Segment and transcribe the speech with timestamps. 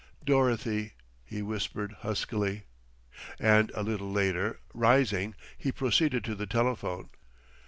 [0.25, 2.63] "Dorothy!" he whispered huskily.
[3.39, 7.11] And a little later, rising, he proceeded to the telephone....